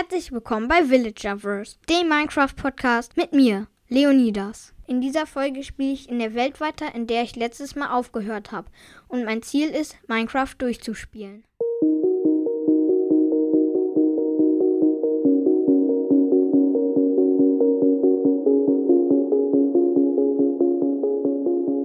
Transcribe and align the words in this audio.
Herzlich 0.00 0.32
willkommen 0.32 0.66
bei 0.66 0.88
Villagerverse, 0.88 1.76
dem 1.90 2.08
Minecraft-Podcast 2.08 3.18
mit 3.18 3.34
mir, 3.34 3.66
Leonidas. 3.88 4.72
In 4.86 5.02
dieser 5.02 5.26
Folge 5.26 5.62
spiele 5.62 5.92
ich 5.92 6.08
in 6.08 6.18
der 6.18 6.32
Welt 6.34 6.58
weiter, 6.58 6.94
in 6.94 7.06
der 7.06 7.22
ich 7.22 7.36
letztes 7.36 7.76
Mal 7.76 7.90
aufgehört 7.90 8.50
habe. 8.50 8.66
Und 9.08 9.26
mein 9.26 9.42
Ziel 9.42 9.68
ist, 9.68 9.98
Minecraft 10.08 10.54
durchzuspielen. 10.56 11.44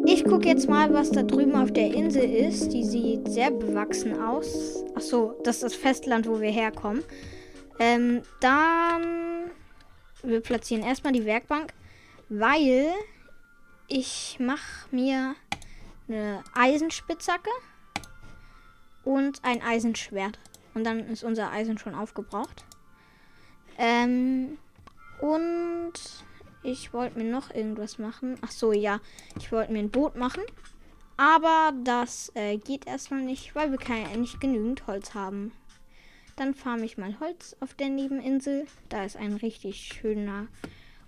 Ich 0.06 0.24
gucke 0.24 0.48
jetzt 0.48 0.70
mal, 0.70 0.94
was 0.94 1.12
da 1.12 1.24
drüben 1.24 1.56
auf 1.56 1.74
der 1.74 1.94
Insel 1.94 2.24
ist. 2.24 2.72
Die 2.72 2.86
sieht 2.86 3.28
sehr 3.28 3.52
bewachsen 3.52 4.18
aus. 4.18 4.86
Achso, 4.96 5.34
das 5.44 5.58
ist 5.58 5.64
das 5.64 5.76
Festland, 5.76 6.30
wo 6.30 6.40
wir 6.40 6.52
herkommen. 6.52 7.04
Ähm, 7.80 8.22
dann. 8.40 9.52
Wir 10.24 10.42
platzieren 10.42 10.84
erstmal 10.84 11.14
die 11.14 11.26
Werkbank, 11.26 11.74
weil 12.30 12.92
ich 13.88 14.38
mache 14.40 14.88
mir 14.90 15.36
eine 16.08 16.44
Eisenspitzhacke 16.56 17.50
und 19.04 19.44
ein 19.44 19.62
Eisenschwert. 19.62 20.40
Und 20.74 20.84
dann 20.84 21.00
ist 21.08 21.24
unser 21.24 21.52
Eisen 21.52 21.78
schon 21.78 21.96
aufgebraucht. 21.96 22.66
Ähm, 23.78 24.58
und 25.22 25.94
ich 26.64 26.94
wollte 26.94 27.20
mir 27.20 27.32
noch 27.32 27.54
irgendwas 27.54 28.00
machen. 28.00 28.38
Ach 28.42 28.52
so, 28.52 28.74
ja. 28.74 29.00
Ich 29.38 29.52
wollte 29.52 29.72
mir 29.72 29.80
ein 29.80 29.92
Boot 29.92 30.16
machen. 30.16 30.44
Aber 31.18 31.72
das 31.84 32.32
äh, 32.36 32.58
geht 32.58 32.88
erstmal 32.88 33.22
nicht, 33.22 33.56
weil 33.56 33.72
wir 33.72 33.78
kein, 33.78 34.20
nicht 34.20 34.42
genügend 34.42 34.86
Holz 34.88 35.14
haben. 35.14 35.54
Dann 36.36 36.54
farme 36.54 36.86
ich 36.86 36.98
mal 36.98 37.20
Holz 37.20 37.56
auf 37.62 37.74
der 37.74 37.90
Nebeninsel. 37.90 38.68
Da 38.90 39.06
ist 39.06 39.16
ein 39.16 39.34
richtig 39.34 39.78
schöner, 39.78 40.48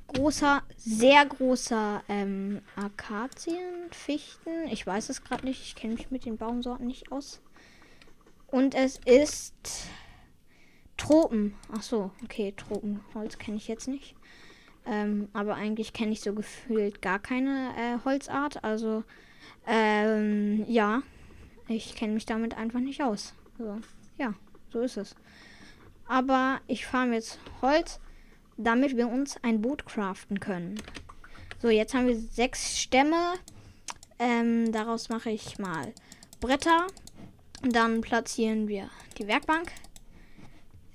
großer, 0.08 0.64
sehr 0.78 1.26
großer 1.26 2.02
ähm, 2.08 2.62
Akazien, 2.76 3.92
Fichten. 3.92 4.68
Ich 4.72 4.88
weiß 4.88 5.10
es 5.10 5.24
gerade 5.24 5.46
nicht. 5.46 5.62
Ich 5.62 5.76
kenne 5.76 5.96
mich 5.96 6.12
mit 6.12 6.26
den 6.26 6.38
Baumsorten 6.38 6.88
nicht 6.88 7.12
aus. 7.12 7.42
Und 8.48 8.74
es 8.74 9.00
ist 9.06 9.88
Tropen. 10.96 11.56
Ach 11.76 11.84
so, 11.84 12.12
okay, 12.24 12.54
Tropenholz 12.56 13.38
kenne 13.38 13.58
ich 13.58 13.68
jetzt 13.68 13.88
nicht. 13.88 14.16
Ähm, 14.86 15.28
aber 15.34 15.56
eigentlich 15.56 15.92
kenne 15.92 16.14
ich 16.14 16.22
so 16.22 16.34
gefühlt 16.34 17.02
gar 17.02 17.20
keine 17.20 17.74
äh, 17.78 18.06
Holzart. 18.06 18.64
Also, 18.64 19.04
ähm, 19.68 20.64
ja, 20.70 21.04
ich 21.68 21.96
kenne 21.96 22.14
mich 22.14 22.26
damit 22.26 22.58
einfach 22.58 22.80
nicht 22.80 23.04
aus. 23.04 23.34
So, 23.58 23.78
ja. 24.18 24.34
So 24.72 24.82
ist 24.82 24.98
es. 24.98 25.16
Aber 26.08 26.62
ich 26.68 26.86
fahre 26.86 27.14
jetzt 27.14 27.40
Holz, 27.62 28.00
damit 28.58 28.96
wir 28.96 29.08
uns 29.08 29.38
ein 29.44 29.62
Boot 29.62 29.86
craften 29.86 30.40
können. 30.40 30.82
So, 31.62 31.70
jetzt 31.70 31.94
haben 31.94 32.08
wir 32.08 32.18
sechs 32.18 32.80
Stämme. 32.80 33.36
Ähm, 34.20 34.72
daraus 34.72 35.10
mache 35.10 35.30
ich 35.30 35.60
mal 35.60 35.94
Bretter. 36.40 36.88
Dann 37.62 38.02
platzieren 38.02 38.68
wir 38.68 38.90
die 39.18 39.28
Werkbank. 39.28 39.72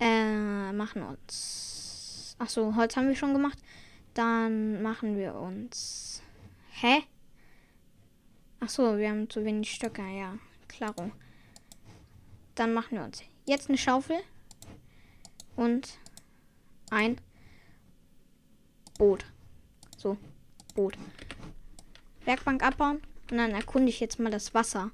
Äh, 0.00 0.72
machen 0.72 1.02
uns. 1.02 2.36
Achso, 2.38 2.74
Holz 2.74 2.96
haben 2.96 3.08
wir 3.08 3.16
schon 3.16 3.32
gemacht. 3.32 3.58
Dann 4.14 4.82
machen 4.82 5.16
wir 5.16 5.34
uns. 5.34 6.22
Hä? 6.70 7.02
Achso, 8.60 8.96
wir 8.98 9.10
haben 9.10 9.28
zu 9.28 9.44
wenig 9.44 9.70
Stöcke. 9.70 10.02
Ja, 10.02 10.38
klaro. 10.68 11.10
Dann 12.54 12.74
machen 12.74 12.98
wir 12.98 13.04
uns 13.04 13.22
Jetzt 13.44 13.68
eine 13.68 13.78
Schaufel 13.78 14.16
und 15.56 15.98
ein 16.90 17.20
Boot. 18.98 19.24
So, 19.96 20.16
Boot. 20.76 20.96
Werkbank 22.24 22.62
abbauen 22.62 23.02
und 23.30 23.38
dann 23.38 23.50
erkunde 23.50 23.88
ich 23.88 23.98
jetzt 23.98 24.20
mal 24.20 24.30
das 24.30 24.54
Wasser. 24.54 24.90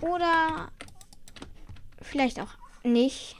Oder 0.00 0.72
vielleicht 2.02 2.40
auch 2.40 2.54
nicht, 2.82 3.36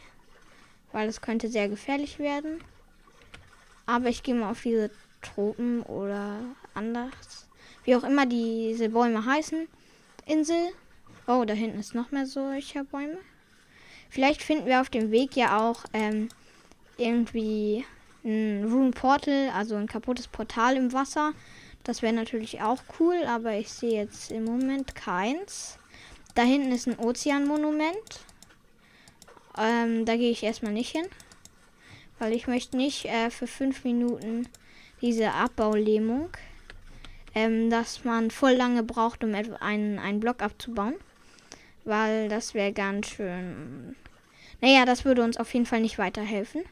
weil 0.93 1.09
es 1.09 1.21
könnte 1.21 1.49
sehr 1.49 1.69
gefährlich 1.69 2.21
werden. 2.21 2.63
Aber 3.87 4.09
ich 4.09 4.23
gehe 4.23 4.35
mal 4.35 4.51
auf 4.51 4.63
diese 4.63 4.91
Tropen 5.23 5.83
oder 5.83 6.39
anders, 6.75 7.49
wie 7.83 7.97
auch 7.97 8.05
immer 8.05 8.27
diese 8.27 8.91
Bäume 8.91 9.25
heißen, 9.25 9.67
Insel. 10.27 10.69
Oh, 11.27 11.45
da 11.45 11.55
hinten 11.55 11.81
ist 11.81 11.95
noch 11.95 12.13
mehr 12.13 12.27
solcher 12.27 12.85
Bäume. 12.85 13.19
Vielleicht 14.11 14.43
finden 14.43 14.67
wir 14.67 14.81
auf 14.81 14.91
dem 14.91 15.13
Weg 15.13 15.37
ja 15.37 15.59
auch 15.61 15.85
ähm, 15.93 16.29
irgendwie 16.99 17.85
ein 18.25 18.65
Rune 18.65 18.91
Portal, 18.91 19.51
also 19.55 19.77
ein 19.77 19.87
kaputtes 19.87 20.27
Portal 20.27 20.77
im 20.77 20.93
Wasser. 20.93 21.33
Das 21.85 22.03
wäre 22.03 22.13
natürlich 22.13 22.61
auch 22.61 22.83
cool, 22.99 23.23
aber 23.27 23.55
ich 23.55 23.71
sehe 23.71 24.03
jetzt 24.03 24.31
im 24.31 24.45
Moment 24.45 24.95
keins. 24.95 25.79
Da 26.35 26.43
hinten 26.43 26.73
ist 26.73 26.89
ein 26.89 26.99
Ozeanmonument. 26.99 28.21
Ähm, 29.57 30.05
da 30.05 30.17
gehe 30.17 30.31
ich 30.31 30.43
erstmal 30.43 30.73
nicht 30.73 30.91
hin. 30.91 31.07
Weil 32.19 32.33
ich 32.33 32.47
möchte 32.47 32.77
nicht 32.77 33.07
äh, 33.07 33.31
für 33.31 33.47
fünf 33.47 33.85
Minuten 33.85 34.49
diese 35.01 35.33
Abbaulähmung, 35.33 36.29
ähm, 37.35 37.71
dass 37.71 38.05
man 38.05 38.31
voll 38.31 38.53
lange 38.53 38.83
braucht, 38.83 39.25
um 39.25 39.35
einen, 39.35 39.99
einen 39.99 40.21
Block 40.21 40.43
abzubauen. 40.43 40.95
Weil 41.85 42.29
das 42.29 42.55
wäre 42.55 42.73
ganz 42.73 43.09
schön. 43.09 43.97
Naja, 44.61 44.85
das 44.85 45.05
würde 45.05 45.23
uns 45.23 45.39
auf 45.39 45.53
jeden 45.55 45.67
Fall 45.67 45.81
nicht 45.81 45.99
weiterhelfen. 45.99 46.63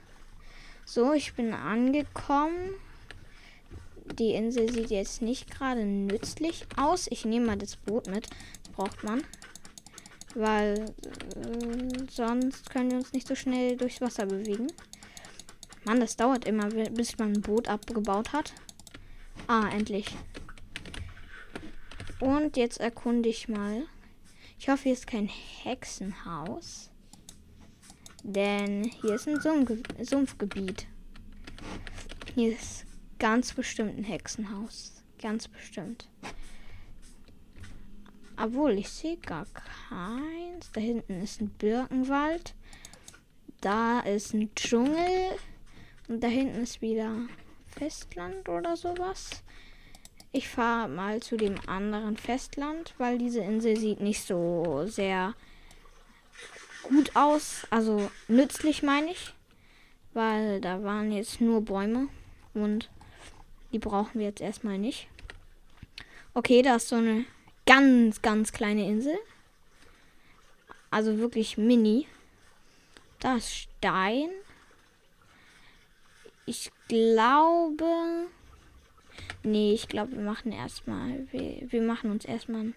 So, 0.84 1.12
ich 1.12 1.34
bin 1.34 1.52
angekommen. 1.54 2.74
Die 4.18 4.32
Insel 4.32 4.72
sieht 4.72 4.90
jetzt 4.90 5.22
nicht 5.22 5.50
gerade 5.50 5.84
nützlich 5.84 6.66
aus. 6.76 7.06
Ich 7.10 7.24
nehme 7.24 7.46
mal 7.46 7.56
das 7.56 7.76
Boot 7.76 8.06
mit. 8.06 8.28
Das 8.64 8.72
braucht 8.74 9.04
man. 9.04 9.22
Weil 10.34 10.86
äh, 11.36 12.04
sonst 12.10 12.70
können 12.70 12.90
wir 12.90 12.98
uns 12.98 13.12
nicht 13.12 13.26
so 13.26 13.34
schnell 13.34 13.76
durchs 13.76 14.00
Wasser 14.00 14.26
bewegen. 14.26 14.68
Mann, 15.84 16.00
das 16.00 16.16
dauert 16.16 16.46
immer, 16.46 16.68
bis 16.68 17.16
man 17.18 17.32
ein 17.32 17.40
Boot 17.40 17.68
abgebaut 17.68 18.32
hat. 18.32 18.52
Ah, 19.46 19.68
endlich. 19.72 20.06
Und 22.20 22.56
jetzt 22.56 22.80
erkunde 22.80 23.28
ich 23.28 23.48
mal. 23.48 23.86
Ich 24.58 24.68
hoffe, 24.68 24.84
hier 24.84 24.92
ist 24.92 25.06
kein 25.06 25.28
Hexenhaus. 25.28 26.90
Denn 28.24 28.84
hier 28.84 29.14
ist 29.14 29.28
ein 29.28 29.40
Sumpf 29.40 29.82
Sumpfgebiet. 30.02 30.86
Hier 32.34 32.52
ist 32.52 32.84
ganz 33.18 33.52
bestimmt 33.52 33.96
ein 33.96 34.04
Hexenhaus. 34.04 35.02
Ganz 35.22 35.46
bestimmt. 35.46 36.08
Obwohl, 38.36 38.78
ich 38.78 38.88
sehe 38.88 39.16
gar 39.16 39.46
keins. 39.46 40.70
Da 40.72 40.80
hinten 40.80 41.22
ist 41.22 41.40
ein 41.40 41.50
Birkenwald. 41.50 42.54
Da 43.60 44.00
ist 44.00 44.34
ein 44.34 44.54
Dschungel. 44.54 45.38
Und 46.08 46.20
da 46.20 46.28
hinten 46.28 46.62
ist 46.62 46.82
wieder 46.82 47.14
Festland 47.66 48.48
oder 48.48 48.76
sowas. 48.76 49.42
Ich 50.30 50.48
fahre 50.48 50.88
mal 50.88 51.20
zu 51.20 51.36
dem 51.36 51.56
anderen 51.66 52.16
Festland, 52.16 52.94
weil 52.98 53.18
diese 53.18 53.40
Insel 53.40 53.76
sieht 53.76 54.00
nicht 54.00 54.22
so 54.22 54.84
sehr 54.86 55.34
gut 56.82 57.16
aus. 57.16 57.66
Also 57.70 58.10
nützlich 58.28 58.82
meine 58.82 59.10
ich. 59.10 59.32
Weil 60.12 60.60
da 60.60 60.82
waren 60.82 61.12
jetzt 61.12 61.40
nur 61.40 61.62
Bäume. 61.62 62.08
Und 62.54 62.90
die 63.72 63.78
brauchen 63.78 64.18
wir 64.20 64.26
jetzt 64.26 64.40
erstmal 64.40 64.78
nicht. 64.78 65.08
Okay, 66.34 66.62
da 66.62 66.76
ist 66.76 66.88
so 66.88 66.96
eine 66.96 67.24
ganz, 67.66 68.20
ganz 68.20 68.52
kleine 68.52 68.86
Insel. 68.86 69.18
Also 70.90 71.18
wirklich 71.18 71.56
mini. 71.56 72.06
Da 73.18 73.36
ist 73.36 73.54
Stein. 73.54 74.30
Ich 76.46 76.70
glaube, 76.88 78.26
Nee, 79.42 79.72
ich 79.72 79.88
glaube, 79.88 80.12
wir 80.12 80.22
machen 80.22 80.52
erstmal. 80.52 81.26
Wir, 81.30 81.70
wir 81.70 81.82
machen 81.82 82.10
uns 82.10 82.24
erstmal 82.24 82.72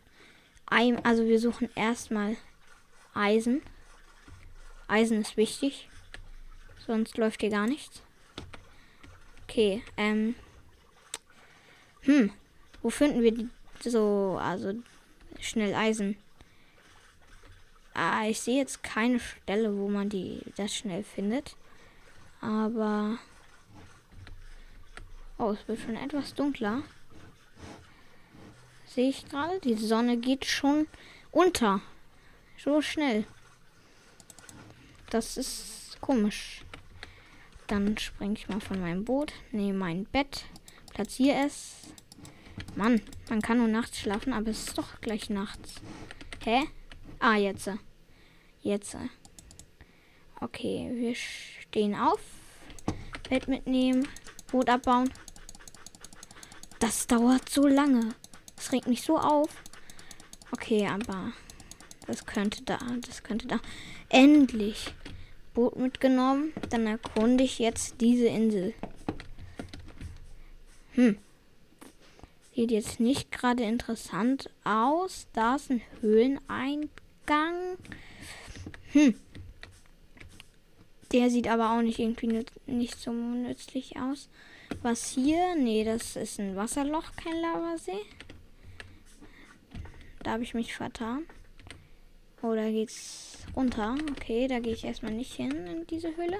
ein. 0.65 1.03
Also 1.05 1.25
wir 1.25 1.39
suchen 1.39 1.69
erstmal 1.75 2.37
Eisen. 3.13 3.61
Eisen 4.87 5.21
ist 5.21 5.37
wichtig. 5.37 5.89
Sonst 6.85 7.17
läuft 7.17 7.41
hier 7.41 7.49
gar 7.49 7.67
nichts. 7.67 8.01
Okay, 9.43 9.83
ähm. 9.97 10.35
Hm. 12.01 12.31
Wo 12.81 12.89
finden 12.89 13.21
wir 13.21 13.31
die 13.31 13.49
so, 13.83 14.39
also 14.41 14.73
schnell 15.39 15.75
Eisen? 15.75 16.17
Ah, 17.93 18.25
ich 18.27 18.39
sehe 18.39 18.57
jetzt 18.57 18.81
keine 18.83 19.19
Stelle, 19.19 19.77
wo 19.77 19.89
man 19.89 20.09
die 20.09 20.41
das 20.55 20.73
schnell 20.73 21.03
findet. 21.03 21.55
Aber 22.39 23.17
Oh, 25.41 25.51
es 25.51 25.67
wird 25.67 25.79
schon 25.79 25.95
etwas 25.95 26.35
dunkler. 26.35 26.83
Sehe 28.85 29.09
ich 29.09 29.27
gerade. 29.27 29.59
Die 29.59 29.73
Sonne 29.73 30.17
geht 30.17 30.45
schon 30.45 30.87
unter. 31.31 31.81
So 32.57 32.81
schnell. 32.81 33.25
Das 35.09 35.37
ist 35.37 35.81
Komisch. 36.01 36.65
Dann 37.67 37.95
springe 37.97 38.33
ich 38.33 38.49
mal 38.49 38.59
von 38.59 38.81
meinem 38.81 39.05
Boot, 39.05 39.33
nehme 39.51 39.77
mein 39.77 40.05
Bett, 40.05 40.45
platziere 40.91 41.45
es. 41.45 41.93
Mann, 42.75 43.01
man 43.29 43.41
kann 43.41 43.59
nur 43.59 43.67
nachts 43.67 43.99
schlafen, 43.99 44.33
aber 44.33 44.49
es 44.49 44.67
ist 44.67 44.77
doch 44.77 44.99
gleich 44.99 45.29
nachts. 45.29 45.75
Hä? 46.43 46.63
Ah, 47.19 47.35
jetzt. 47.35 47.69
Jetzt. 48.61 48.97
Okay, 50.41 50.89
wir 50.93 51.15
stehen 51.15 51.95
auf. 51.95 52.19
Bett 53.29 53.47
mitnehmen. 53.47 54.07
Boot 54.51 54.67
abbauen. 54.67 55.09
Das 56.81 57.05
dauert 57.05 57.47
so 57.47 57.67
lange. 57.67 58.15
Das 58.55 58.71
regt 58.71 58.87
mich 58.87 59.03
so 59.03 59.15
auf. 59.15 59.49
Okay, 60.51 60.87
aber 60.87 61.31
das 62.07 62.25
könnte 62.25 62.63
da, 62.63 62.79
das 63.05 63.21
könnte 63.21 63.47
da. 63.47 63.59
Endlich. 64.09 64.91
Boot 65.53 65.75
mitgenommen. 65.75 66.53
Dann 66.71 66.87
erkunde 66.87 67.43
ich 67.43 67.59
jetzt 67.59 68.01
diese 68.01 68.25
Insel. 68.25 68.73
Hm. 70.93 71.19
Sieht 72.55 72.71
jetzt 72.71 72.99
nicht 72.99 73.31
gerade 73.31 73.61
interessant 73.61 74.49
aus. 74.63 75.27
Da 75.33 75.57
ist 75.57 75.69
ein 75.69 75.83
Höhleneingang. 75.99 77.77
Hm. 78.91 79.13
Der 81.11 81.29
sieht 81.29 81.47
aber 81.47 81.73
auch 81.73 81.83
nicht 81.83 81.99
irgendwie 81.99 82.43
nicht 82.65 82.97
so 82.97 83.11
nützlich 83.11 83.97
aus. 83.99 84.29
Was 84.83 85.11
hier? 85.11 85.55
Nee, 85.55 85.83
das 85.83 86.15
ist 86.15 86.39
ein 86.39 86.55
Wasserloch, 86.55 87.11
kein 87.15 87.39
Lavasee. 87.39 88.01
Da 90.23 90.31
habe 90.31 90.43
ich 90.43 90.55
mich 90.55 90.73
vertan. 90.73 91.25
Oh, 92.41 92.55
da 92.55 92.67
geht's 92.71 93.45
runter. 93.55 93.95
Okay, 94.09 94.47
da 94.47 94.59
gehe 94.59 94.73
ich 94.73 94.83
erstmal 94.83 95.13
nicht 95.13 95.33
hin 95.33 95.51
in 95.67 95.85
diese 95.85 96.17
Höhle. 96.17 96.39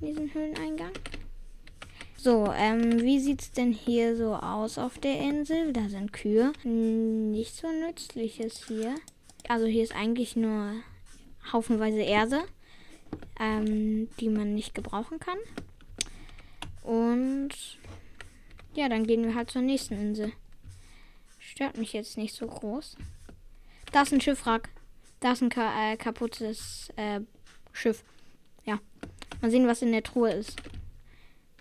In 0.00 0.06
diesen 0.08 0.34
Höhleneingang. 0.34 0.90
So, 2.16 2.52
ähm, 2.56 3.02
wie 3.02 3.20
sieht's 3.20 3.52
denn 3.52 3.72
hier 3.72 4.16
so 4.16 4.34
aus 4.34 4.76
auf 4.76 4.98
der 4.98 5.20
Insel? 5.20 5.72
Da 5.72 5.88
sind 5.88 6.12
Kühe. 6.12 6.52
Nicht 6.64 7.54
so 7.54 7.68
nützliches 7.70 8.66
hier. 8.66 8.96
Also 9.48 9.66
hier 9.66 9.84
ist 9.84 9.94
eigentlich 9.94 10.34
nur 10.34 10.72
haufenweise 11.52 12.02
Erde, 12.02 12.42
ähm, 13.38 14.08
die 14.18 14.28
man 14.28 14.54
nicht 14.54 14.74
gebrauchen 14.74 15.20
kann. 15.20 15.38
Und 16.82 17.50
ja, 18.74 18.88
dann 18.88 19.06
gehen 19.06 19.24
wir 19.24 19.34
halt 19.34 19.50
zur 19.50 19.62
nächsten 19.62 19.94
Insel. 19.94 20.32
Stört 21.38 21.76
mich 21.76 21.92
jetzt 21.92 22.16
nicht 22.16 22.34
so 22.34 22.46
groß. 22.46 22.96
Da 23.92 24.02
ist 24.02 24.12
ein 24.12 24.20
Schiffwrack. 24.20 24.70
Da 25.20 25.32
ist 25.32 25.42
ein 25.42 25.50
ka 25.50 25.92
äh, 25.92 25.96
kaputtes 25.96 26.90
äh, 26.96 27.20
Schiff. 27.72 28.04
Ja. 28.64 28.80
Mal 29.40 29.50
sehen, 29.50 29.66
was 29.66 29.82
in 29.82 29.92
der 29.92 30.02
Truhe 30.02 30.32
ist. 30.32 30.56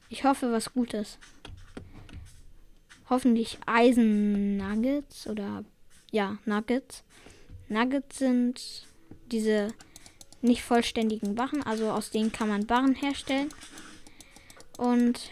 Ich 0.10 0.24
hoffe, 0.24 0.51
was 0.51 0.74
Gutes. 0.74 1.18
Hoffentlich 3.10 3.57
Eisen-Nuggets 3.65 5.27
oder 5.27 5.63
ja, 6.12 6.38
Nuggets. 6.45 7.04
Nuggets 7.68 8.19
sind 8.19 8.88
diese 9.31 9.69
nicht 10.42 10.63
vollständigen 10.63 11.36
Barren, 11.36 11.63
also 11.63 11.92
aus 11.92 12.12
denen 12.12 12.31
kann 12.31 12.50
man 12.50 12.65
Barren 12.65 12.95
herstellen. 12.95 13.50
Und 14.79 15.29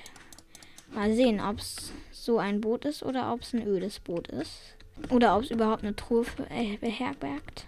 mal 0.93 1.13
sehen, 1.13 1.39
ob 1.39 1.59
es 1.59 1.93
so 2.11 2.37
ein 2.37 2.59
Boot 2.59 2.83
ist 2.83 3.01
oder 3.01 3.31
ob 3.31 3.43
es 3.43 3.53
ein 3.53 3.65
ödes 3.65 4.01
Boot 4.01 4.27
ist. 4.27 4.75
Oder 5.09 5.37
ob 5.37 5.43
es 5.43 5.51
überhaupt 5.51 5.83
eine 5.83 5.95
Truhe 5.95 6.25
äh, 6.49 6.75
beherbergt. 6.75 7.65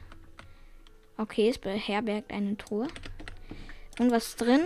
Okay, 1.16 1.50
es 1.50 1.58
beherbergt 1.58 2.32
eine 2.34 2.58
Truhe. 2.58 2.88
Und 3.98 4.12
was 4.12 4.36
drin? 4.36 4.60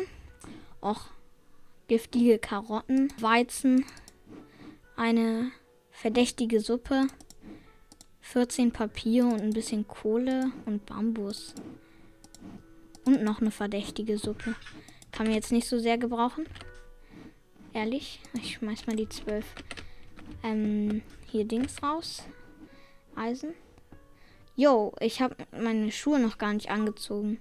Och, 0.81 1.05
giftige 1.87 2.39
Karotten, 2.39 3.13
Weizen, 3.19 3.85
eine 4.95 5.51
verdächtige 5.91 6.61
Suppe, 6.61 7.07
14 8.21 8.71
Papier 8.71 9.25
und 9.27 9.41
ein 9.41 9.53
bisschen 9.53 9.87
Kohle 9.87 10.51
und 10.65 10.87
Bambus. 10.87 11.53
Und 13.05 13.21
noch 13.23 13.39
eine 13.39 13.51
verdächtige 13.51 14.17
Suppe. 14.17 14.55
Kann 15.11 15.27
man 15.27 15.35
jetzt 15.35 15.51
nicht 15.51 15.67
so 15.67 15.77
sehr 15.77 15.99
gebrauchen. 15.99 16.47
Ehrlich. 17.73 18.19
Ich 18.33 18.53
schmeiß 18.53 18.85
mal 18.85 18.95
die 18.95 19.09
12 19.09 19.43
ähm, 20.43 21.01
hier 21.31 21.45
Dings 21.45 21.81
raus. 21.81 22.23
Eisen. 23.15 23.53
Jo, 24.55 24.93
ich 24.99 25.21
habe 25.21 25.35
meine 25.51 25.91
Schuhe 25.91 26.19
noch 26.19 26.37
gar 26.37 26.53
nicht 26.53 26.69
angezogen. 26.69 27.39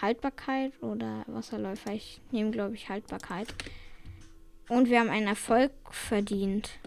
Haltbarkeit 0.00 0.80
oder 0.80 1.24
Wasserläufer. 1.26 1.92
Ich 1.92 2.20
nehme, 2.30 2.52
glaube 2.52 2.76
ich, 2.76 2.88
Haltbarkeit. 2.88 3.52
Und 4.68 4.88
wir 4.88 5.00
haben 5.00 5.10
einen 5.10 5.26
Erfolg 5.26 5.72
verdient. 5.90 6.78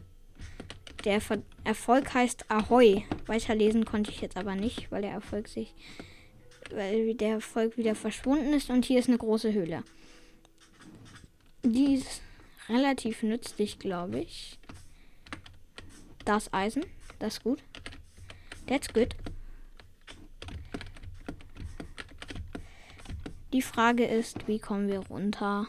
Der 1.03 1.19
Ver 1.19 1.41
Erfolg 1.65 2.13
heißt 2.13 2.49
Ahoi. 2.49 3.03
Weiterlesen 3.25 3.83
konnte 3.83 4.11
ich 4.11 4.21
jetzt 4.21 4.37
aber 4.37 4.55
nicht, 4.55 4.89
weil 4.91 5.01
der 5.01 5.11
Erfolg 5.11 5.49
sich, 5.49 5.73
weil 6.71 7.13
der 7.15 7.31
Erfolg 7.31 7.77
wieder 7.77 7.95
verschwunden 7.95 8.53
ist. 8.53 8.69
Und 8.69 8.85
hier 8.85 8.99
ist 8.99 9.09
eine 9.09 9.17
große 9.17 9.51
Höhle. 9.51 9.83
Die 11.65 11.95
ist 11.95 12.21
relativ 12.67 13.23
nützlich, 13.23 13.79
glaube 13.79 14.19
ich. 14.19 14.59
Das 16.25 16.51
Eisen, 16.51 16.85
das 17.19 17.35
ist 17.35 17.43
gut. 17.43 17.63
That's 18.67 18.93
good. 18.93 19.15
Die 23.53 23.61
Frage 23.61 24.05
ist, 24.05 24.47
wie 24.47 24.59
kommen 24.59 24.89
wir 24.89 24.99
runter, 25.07 25.67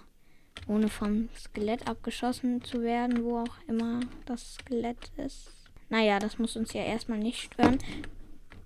ohne 0.67 0.88
vom 0.88 1.29
Skelett 1.37 1.87
abgeschossen 1.87 2.64
zu 2.64 2.82
werden, 2.82 3.23
wo 3.23 3.38
auch 3.38 3.56
immer 3.69 4.00
das 4.26 4.55
Skelett 4.55 5.12
ist. 5.17 5.52
Naja, 5.91 6.19
das 6.19 6.38
muss 6.38 6.56
uns 6.56 6.73
ja 6.73 6.82
erstmal 6.82 7.19
nicht 7.19 7.41
stören. 7.41 7.79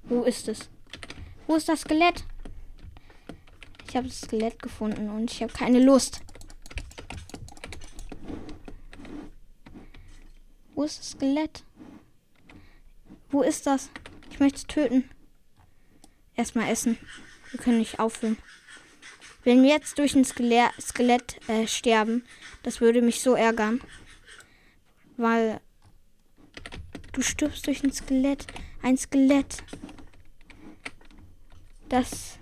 Wo 0.05 0.23
ist 0.23 0.49
es? 0.49 0.71
Wo 1.47 1.57
ist 1.57 1.69
das 1.69 1.83
Skelett? 1.83 2.25
Ich 3.87 3.97
habe 3.97 4.07
das 4.07 4.21
Skelett 4.21 4.63
gefunden 4.63 5.11
und 5.11 5.31
ich 5.31 5.43
habe 5.43 5.53
keine 5.53 5.81
Lust. 5.83 6.23
Wo 10.79 10.85
ist 10.85 11.01
das 11.01 11.11
Skelett? 11.11 11.65
Wo 13.31 13.43
ist 13.43 13.67
das? 13.67 13.91
Ich 14.31 14.39
möchte 14.39 14.59
es 14.59 14.67
töten. 14.69 15.11
Erstmal 16.37 16.71
essen. 16.71 16.97
Wir 17.51 17.59
können 17.59 17.79
nicht 17.79 17.99
auffüllen. 17.99 18.39
Wenn 19.43 19.65
wir 19.65 19.71
jetzt 19.71 19.99
durch 19.99 20.15
ein 20.15 20.25
Skelett, 20.25 20.71
Skelett 20.81 21.41
äh, 21.49 21.67
sterben, 21.67 22.25
das 22.63 22.81
würde 22.81 23.03
mich 23.03 23.23
so 23.23 23.35
ärgern. 23.35 23.81
Weil 25.17 25.61
du 27.13 27.23
stirbst 27.23 27.67
durch 27.67 27.83
ein 27.83 27.93
Skelett. 27.93 28.47
Ein 28.81 28.97
Skelett. 28.97 29.65
Das 31.89 32.39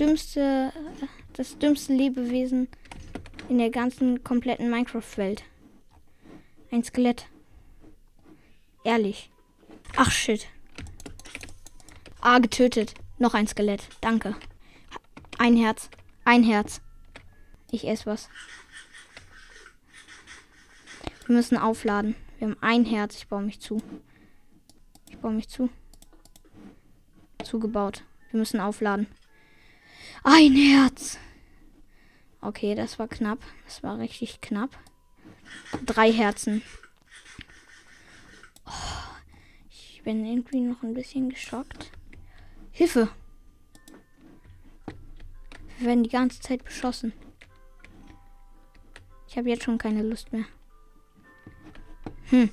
dümmste, 0.00 0.72
das 1.34 1.58
dümmste 1.58 1.92
Lebewesen 1.92 2.66
in 3.50 3.58
der 3.58 3.68
ganzen 3.68 4.24
kompletten 4.24 4.70
Minecraft-Welt. 4.70 5.44
Ein 6.70 6.82
Skelett. 6.82 7.26
Ehrlich. 8.84 9.30
Ach 9.96 10.10
shit. 10.10 10.46
Ah, 12.20 12.38
getötet. 12.38 12.94
Noch 13.18 13.34
ein 13.34 13.46
Skelett. 13.46 13.88
Danke. 14.00 14.36
Ein 15.38 15.56
Herz. 15.56 15.90
Ein 16.24 16.44
Herz. 16.44 16.80
Ich 17.70 17.86
esse 17.88 18.06
was. 18.06 18.28
Wir 21.26 21.34
müssen 21.34 21.56
aufladen. 21.56 22.14
Wir 22.38 22.48
haben 22.48 22.56
ein 22.60 22.84
Herz. 22.84 23.16
Ich 23.16 23.28
baue 23.28 23.42
mich 23.42 23.60
zu. 23.60 23.82
Ich 25.08 25.18
baue 25.18 25.32
mich 25.32 25.48
zu. 25.48 25.70
Zugebaut. 27.42 28.04
Wir 28.30 28.38
müssen 28.38 28.60
aufladen. 28.60 29.06
Ein 30.22 30.54
Herz. 30.54 31.18
Okay, 32.40 32.74
das 32.74 32.98
war 32.98 33.08
knapp. 33.08 33.38
Das 33.64 33.82
war 33.82 33.98
richtig 33.98 34.40
knapp. 34.40 34.76
Drei 35.86 36.12
Herzen. 36.12 36.62
Oh, 38.66 38.70
ich 39.70 39.93
bin 40.04 40.24
irgendwie 40.24 40.60
noch 40.60 40.82
ein 40.82 40.94
bisschen 40.94 41.30
geschockt. 41.30 41.90
Hilfe! 42.70 43.08
Wir 45.78 45.88
werden 45.88 46.04
die 46.04 46.10
ganze 46.10 46.40
Zeit 46.40 46.62
beschossen. 46.62 47.12
Ich 49.26 49.36
habe 49.36 49.48
jetzt 49.48 49.64
schon 49.64 49.78
keine 49.78 50.02
Lust 50.02 50.32
mehr. 50.32 50.44
Hm. 52.30 52.50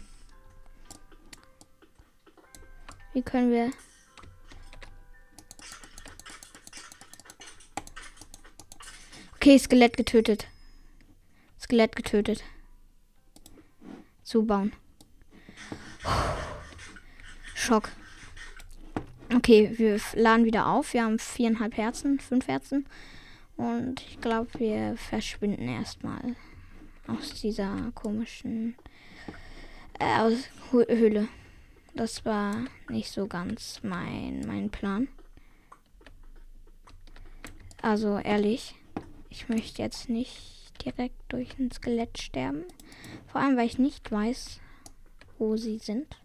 Wie 3.14 3.22
können 3.22 3.52
wir... 3.52 3.72
Okay, 9.36 9.60
Skelett 9.60 9.98
getötet. 9.98 10.48
Skelett 11.60 11.96
getötet. 11.96 12.44
Zubauen. 14.24 14.72
Schock. 17.62 17.90
Okay, 19.32 19.72
wir 19.78 20.02
laden 20.16 20.46
wieder 20.46 20.66
auf. 20.66 20.96
Wir 20.96 21.04
haben 21.04 21.20
viereinhalb 21.20 21.78
Herzen, 21.78 22.20
fünf 22.20 22.48
Herzen. 22.48 22.88
Und 23.56 24.02
ich 24.02 24.20
glaube, 24.20 24.50
wir 24.58 24.98
verschwinden 24.98 25.70
erstmal 25.70 26.36
aus 27.06 27.40
dieser 27.40 27.92
komischen 27.94 28.76
äh, 30.00 30.22
aus 30.22 30.50
Höhle. 30.72 31.28
Das 31.94 32.26
war 32.26 32.66
nicht 32.90 33.12
so 33.12 33.28
ganz 33.28 33.82
mein, 33.84 34.44
mein 34.48 34.72
Plan. 34.72 35.08
Also 37.80 38.18
ehrlich, 38.18 38.74
ich 39.30 39.50
möchte 39.50 39.84
jetzt 39.84 40.10
nicht 40.10 40.74
direkt 40.84 41.32
durch 41.32 41.60
ein 41.60 41.70
Skelett 41.70 42.18
sterben. 42.18 42.64
Vor 43.28 43.40
allem, 43.40 43.56
weil 43.56 43.68
ich 43.68 43.78
nicht 43.78 44.12
weiß, 44.12 44.60
wo 45.38 45.58
sie 45.58 45.78
sind. 45.78 46.21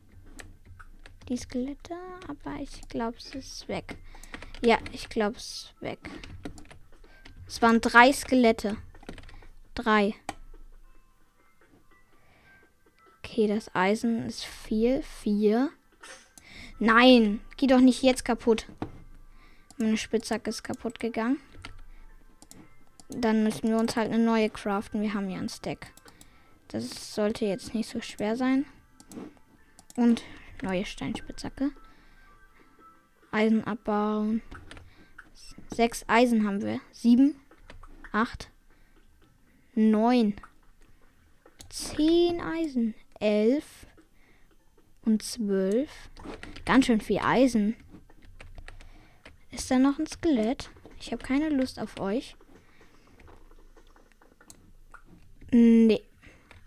Die 1.29 1.37
Skelette, 1.37 1.97
aber 2.29 2.57
ich 2.61 2.89
glaube, 2.89 3.17
es 3.19 3.35
ist 3.35 3.69
weg. 3.69 3.97
Ja, 4.63 4.79
ich 4.93 5.09
glaube, 5.09 5.37
es 5.37 5.45
ist 5.45 5.83
weg. 5.83 5.99
Es 7.47 7.61
waren 7.63 7.81
drei 7.81 8.13
Skelette. 8.13 8.77
Drei. 9.75 10.15
Okay, 13.19 13.49
das 13.49 13.75
Eisen 13.75 14.27
ist 14.27 14.45
viel. 14.45 15.03
Vier. 15.03 15.71
Nein, 16.79 17.41
geh 17.57 17.67
doch 17.67 17.81
nicht 17.81 18.03
jetzt 18.03 18.25
kaputt. 18.25 18.67
Meine 19.79 19.97
Spitzhacke 19.97 20.51
ist 20.51 20.63
kaputt 20.63 21.01
gegangen. 21.01 21.39
Dann 23.09 23.43
müssen 23.43 23.69
wir 23.69 23.79
uns 23.79 23.97
halt 23.97 24.13
eine 24.13 24.23
neue 24.23 24.51
craften. 24.51 25.03
Wir 25.03 25.15
haben 25.15 25.29
ja 25.29 25.39
ein 25.39 25.49
Stack. 25.49 25.93
Das 26.69 27.15
sollte 27.15 27.47
jetzt 27.47 27.75
nicht 27.75 27.89
so 27.89 28.01
schwer 28.01 28.37
sein. 28.37 28.65
Und 29.97 30.23
neue 30.63 30.85
Steinspitzhacke. 30.85 31.71
Eisen 33.31 33.65
abbauen. 33.65 34.43
Sechs 35.75 36.05
Eisen 36.09 36.47
haben 36.47 36.63
wir. 36.63 36.81
Sieben, 36.93 37.37
acht, 38.13 38.51
neun, 39.75 40.35
zehn 41.69 42.41
Eisen, 42.41 42.95
elf 43.21 43.87
und 45.03 45.23
zwölf. 45.23 45.91
Ganz 46.65 46.87
schön 46.87 47.01
viel 47.01 47.19
Eisen. 47.19 47.77
Ist 49.51 49.71
da 49.71 49.79
noch 49.79 49.99
ein 49.99 50.07
Skelett? 50.07 50.71
Ich 51.01 51.13
habe 51.13 51.23
keine 51.23 51.51
Lust 51.51 51.79
auf 51.79 52.01
euch. 52.01 52.37
Nee. 55.51 56.03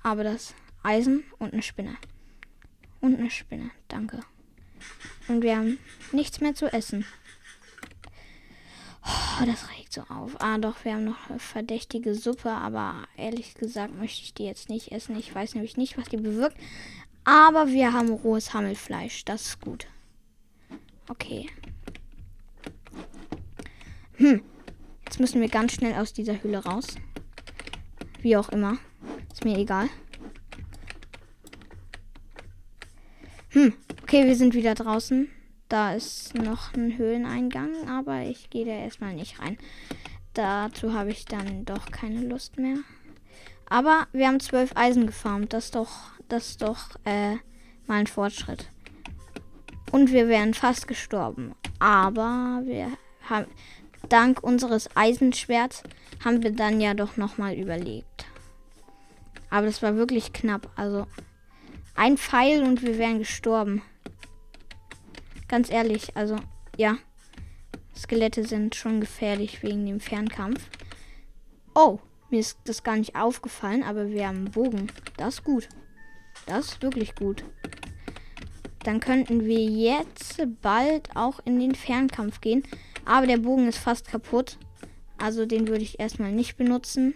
Aber 0.01 0.23
das 0.23 0.55
Eisen 0.81 1.23
und 1.39 1.53
eine 1.53 1.61
Spinne. 1.61 1.97
Und 3.01 3.17
eine 3.17 3.29
Spinne. 3.29 3.71
Danke. 3.87 4.19
Und 5.27 5.41
wir 5.41 5.57
haben 5.57 5.77
nichts 6.11 6.41
mehr 6.41 6.55
zu 6.55 6.71
essen. 6.71 7.05
Oh, 9.05 9.45
das 9.45 9.69
regt 9.71 9.93
so 9.93 10.01
auf. 10.01 10.41
Ah, 10.41 10.57
doch, 10.57 10.83
wir 10.83 10.93
haben 10.93 11.05
noch 11.05 11.29
eine 11.29 11.39
verdächtige 11.39 12.13
Suppe, 12.13 12.51
aber 12.51 13.07
ehrlich 13.15 13.55
gesagt 13.55 13.95
möchte 13.95 14.21
ich 14.23 14.33
die 14.33 14.43
jetzt 14.43 14.69
nicht 14.69 14.91
essen. 14.91 15.17
Ich 15.17 15.33
weiß 15.33 15.55
nämlich 15.55 15.77
nicht, 15.77 15.97
was 15.97 16.09
die 16.09 16.17
bewirkt. 16.17 16.57
Aber 17.23 17.67
wir 17.67 17.93
haben 17.93 18.09
rohes 18.09 18.53
Hammelfleisch. 18.53 19.25
Das 19.25 19.41
ist 19.41 19.61
gut. 19.61 19.87
Okay. 21.07 21.49
Hm. 24.15 24.41
Jetzt 25.05 25.19
müssen 25.19 25.41
wir 25.41 25.49
ganz 25.49 25.73
schnell 25.73 25.95
aus 25.95 26.13
dieser 26.13 26.43
Höhle 26.43 26.63
raus. 26.63 26.87
Wie 28.21 28.35
auch 28.35 28.49
immer. 28.49 28.77
Ist 29.31 29.45
mir 29.45 29.57
egal. 29.57 29.89
Hm. 33.59 33.73
Okay, 34.03 34.25
wir 34.25 34.37
sind 34.37 34.53
wieder 34.53 34.73
draußen. 34.73 35.27
Da 35.67 35.93
ist 35.93 36.33
noch 36.33 36.73
ein 36.75 36.97
Höhleneingang, 36.97 37.89
aber 37.89 38.21
ich 38.21 38.49
gehe 38.49 38.63
da 38.63 38.71
erstmal 38.71 39.13
nicht 39.13 39.41
rein. 39.41 39.57
Dazu 40.33 40.93
habe 40.93 41.09
ich 41.11 41.25
dann 41.25 41.65
doch 41.65 41.91
keine 41.91 42.21
Lust 42.21 42.57
mehr. 42.57 42.77
Aber 43.69 44.07
wir 44.13 44.27
haben 44.27 44.39
zwölf 44.39 44.71
Eisen 44.77 45.07
gefarmt. 45.07 45.51
Das 45.51 45.65
ist 45.65 45.75
doch, 45.75 45.89
das 46.29 46.51
ist 46.51 46.61
doch 46.61 46.95
äh, 47.03 47.33
mal 47.85 47.99
ein 47.99 48.07
Fortschritt. 48.07 48.69
Und 49.91 50.13
wir 50.13 50.29
wären 50.29 50.53
fast 50.53 50.87
gestorben. 50.87 51.53
Aber 51.79 52.61
wir 52.63 52.87
haben, 53.29 53.47
dank 54.07 54.41
unseres 54.41 54.87
Eisenschwerts 54.95 55.83
haben 56.23 56.43
wir 56.43 56.51
dann 56.51 56.79
ja 56.79 56.93
doch 56.93 57.17
nochmal 57.17 57.55
überlegt. 57.55 58.25
Aber 59.49 59.65
das 59.65 59.83
war 59.83 59.97
wirklich 59.97 60.31
knapp. 60.31 60.71
Also 60.77 61.07
ein 61.99 62.17
Pfeil 62.17 62.63
und 62.63 62.81
wir 62.81 62.97
wären 62.97 63.19
gestorben. 63.19 63.81
Ganz 65.49 65.69
ehrlich, 65.69 66.15
also 66.15 66.37
ja. 66.77 66.95
Skelette 67.93 68.45
sind 68.45 68.73
schon 68.73 69.01
gefährlich 69.01 69.61
wegen 69.63 69.85
dem 69.85 69.99
Fernkampf. 69.99 70.61
Oh, 71.75 71.99
mir 72.29 72.39
ist 72.39 72.57
das 72.63 72.83
gar 72.83 72.95
nicht 72.95 73.17
aufgefallen, 73.17 73.83
aber 73.83 74.11
wir 74.11 74.25
haben 74.25 74.37
einen 74.37 74.51
Bogen. 74.51 74.89
Das 75.17 75.35
ist 75.35 75.43
gut. 75.43 75.67
Das 76.45 76.67
ist 76.67 76.81
wirklich 76.81 77.15
gut. 77.15 77.43
Dann 78.85 79.01
könnten 79.01 79.43
wir 79.43 79.59
jetzt 79.59 80.41
bald 80.61 81.13
auch 81.17 81.41
in 81.43 81.59
den 81.59 81.75
Fernkampf 81.75 82.39
gehen. 82.39 82.63
Aber 83.03 83.27
der 83.27 83.39
Bogen 83.39 83.67
ist 83.67 83.77
fast 83.77 84.07
kaputt. 84.07 84.57
Also 85.17 85.45
den 85.45 85.67
würde 85.67 85.83
ich 85.83 85.99
erstmal 85.99 86.31
nicht 86.31 86.55
benutzen. 86.55 87.13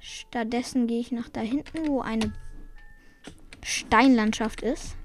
Stattdessen 0.00 0.88
gehe 0.88 0.98
ich 0.98 1.12
nach 1.12 1.28
da 1.28 1.42
hinten, 1.42 1.86
wo 1.86 2.00
eine 2.00 2.32
Steinlandschaft 3.68 4.62
ist 4.62 4.96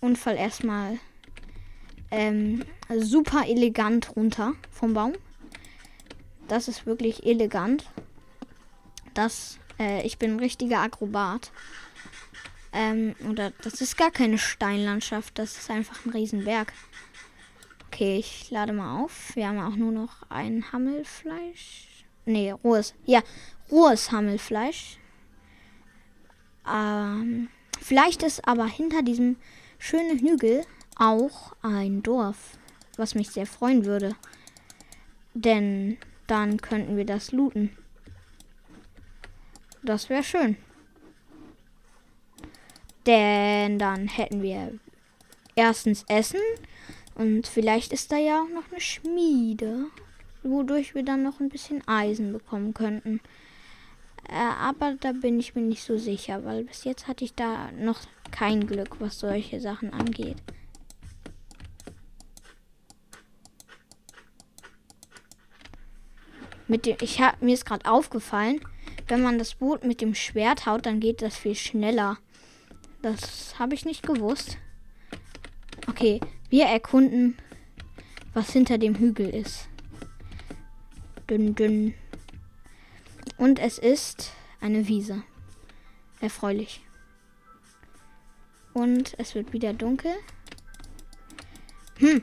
und 0.00 0.18
fall 0.18 0.36
erstmal 0.36 0.98
ähm, 2.10 2.62
super 2.94 3.46
elegant 3.48 4.14
runter 4.16 4.52
vom 4.70 4.92
Baum. 4.92 5.14
Das 6.46 6.68
ist 6.68 6.84
wirklich 6.84 7.24
elegant. 7.24 7.88
Das, 9.14 9.58
äh, 9.78 10.06
ich 10.06 10.18
bin 10.18 10.32
ein 10.32 10.40
richtiger 10.40 10.80
Akrobat. 10.80 11.52
Ähm, 12.74 13.14
oder 13.28 13.50
das 13.62 13.80
ist 13.80 13.96
gar 13.96 14.10
keine 14.10 14.36
Steinlandschaft, 14.36 15.38
das 15.38 15.56
ist 15.56 15.70
einfach 15.70 16.04
ein 16.04 16.10
Riesenberg. 16.10 16.72
Okay, 17.86 18.18
ich 18.18 18.50
lade 18.50 18.74
mal 18.74 19.02
auf. 19.02 19.34
Wir 19.34 19.48
haben 19.48 19.58
auch 19.58 19.76
nur 19.76 19.92
noch 19.92 20.22
ein 20.28 20.70
Hammelfleisch. 20.70 22.04
Nee, 22.26 22.52
rohes. 22.52 22.94
Ja, 23.06 23.22
rohes 23.70 24.12
Hammelfleisch. 24.12 24.98
Ähm, 26.70 27.48
vielleicht 27.80 28.22
ist 28.22 28.46
aber 28.46 28.66
hinter 28.66 29.02
diesem 29.02 29.36
schönen 29.78 30.18
Hügel 30.18 30.64
auch 30.96 31.54
ein 31.62 32.02
Dorf, 32.02 32.58
was 32.96 33.14
mich 33.14 33.30
sehr 33.30 33.46
freuen 33.46 33.84
würde. 33.84 34.14
Denn 35.34 35.98
dann 36.26 36.58
könnten 36.58 36.96
wir 36.96 37.04
das 37.04 37.32
looten. 37.32 37.76
Das 39.82 40.08
wäre 40.08 40.22
schön. 40.22 40.56
Denn 43.06 43.78
dann 43.78 44.06
hätten 44.06 44.42
wir 44.42 44.78
erstens 45.56 46.04
Essen 46.08 46.40
und 47.14 47.46
vielleicht 47.46 47.92
ist 47.92 48.12
da 48.12 48.16
ja 48.16 48.42
auch 48.42 48.48
noch 48.48 48.70
eine 48.70 48.80
Schmiede, 48.80 49.86
wodurch 50.42 50.94
wir 50.94 51.04
dann 51.04 51.22
noch 51.22 51.40
ein 51.40 51.48
bisschen 51.48 51.86
Eisen 51.88 52.32
bekommen 52.32 52.74
könnten. 52.74 53.20
Äh, 54.32 54.34
aber 54.34 54.94
da 54.98 55.12
bin 55.12 55.38
ich 55.38 55.54
mir 55.54 55.60
nicht 55.60 55.82
so 55.82 55.98
sicher, 55.98 56.42
weil 56.46 56.64
bis 56.64 56.84
jetzt 56.84 57.06
hatte 57.06 57.22
ich 57.22 57.34
da 57.34 57.70
noch 57.72 58.00
kein 58.30 58.66
Glück, 58.66 58.98
was 58.98 59.18
solche 59.18 59.60
Sachen 59.60 59.92
angeht. 59.92 60.38
Mit 66.66 66.86
dem, 66.86 66.96
ich 67.02 67.20
hab, 67.20 67.42
mir 67.42 67.52
ist 67.52 67.66
gerade 67.66 67.84
aufgefallen, 67.84 68.60
wenn 69.06 69.20
man 69.20 69.38
das 69.38 69.56
Boot 69.56 69.84
mit 69.84 70.00
dem 70.00 70.14
Schwert 70.14 70.64
haut, 70.64 70.86
dann 70.86 70.98
geht 70.98 71.20
das 71.20 71.36
viel 71.36 71.54
schneller. 71.54 72.16
Das 73.02 73.58
habe 73.58 73.74
ich 73.74 73.84
nicht 73.84 74.02
gewusst. 74.02 74.56
Okay, 75.88 76.20
wir 76.48 76.64
erkunden, 76.64 77.36
was 78.32 78.50
hinter 78.50 78.78
dem 78.78 78.94
Hügel 78.94 79.28
ist. 79.28 79.68
Dünn, 81.28 81.54
dünn. 81.54 81.92
Und 83.42 83.58
es 83.58 83.76
ist 83.76 84.30
eine 84.60 84.86
Wiese. 84.86 85.24
Erfreulich. 86.20 86.80
Und 88.72 89.18
es 89.18 89.34
wird 89.34 89.52
wieder 89.52 89.74
dunkel. 89.74 90.12
Hm. 91.96 92.22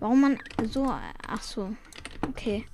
Warum 0.00 0.22
man 0.22 0.38
so. 0.62 0.86
Ach 0.86 1.42
so. 1.42 1.76
Okay. 2.22 2.64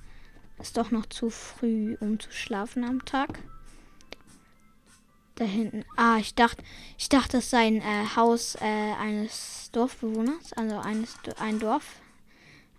Ist 0.57 0.77
doch 0.77 0.91
noch 0.91 1.05
zu 1.05 1.29
früh, 1.29 1.97
um 1.99 2.17
zu 2.17 2.31
schlafen 2.31 2.85
am 2.85 3.03
Tag. 3.03 3.39
Da 5.35 5.43
hinten. 5.43 5.83
Ah, 5.97 6.15
ich 6.15 6.33
dachte, 6.33 6.63
ich 6.97 7.09
dachte, 7.09 7.39
das 7.39 7.49
sei 7.49 7.67
ein 7.67 7.81
äh, 7.81 8.05
Haus 8.15 8.55
äh, 8.55 8.93
eines 8.97 9.69
Dorfbewohners, 9.73 10.53
also 10.53 10.79
eines 10.79 11.17
ein 11.39 11.59
Dorf. 11.59 11.99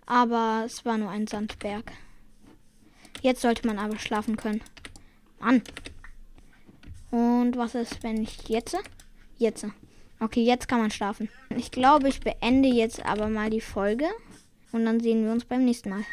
Aber 0.07 0.63
es 0.65 0.83
war 0.85 0.97
nur 0.97 1.11
ein 1.11 1.27
Sandberg. 1.27 1.91
Jetzt 3.23 3.41
sollte 3.41 3.65
man 3.65 3.79
aber 3.79 3.97
schlafen 3.97 4.35
können. 4.35 4.61
Mann. 5.39 5.61
Und 7.09 7.55
was 7.55 7.73
ist, 7.73 8.03
wenn 8.03 8.21
ich 8.21 8.49
jetzt? 8.49 8.77
Jetzt. 9.37 9.65
Okay, 10.19 10.43
jetzt 10.43 10.67
kann 10.67 10.81
man 10.81 10.91
schlafen. 10.91 11.29
Ich 11.55 11.71
glaube, 11.71 12.09
ich 12.09 12.19
beende 12.19 12.67
jetzt 12.67 13.05
aber 13.05 13.29
mal 13.29 13.49
die 13.49 13.61
Folge. 13.61 14.07
Und 14.73 14.85
dann 14.85 14.99
sehen 14.99 15.23
wir 15.23 15.31
uns 15.31 15.45
beim 15.45 15.63
nächsten 15.63 15.89
Mal. 15.89 16.03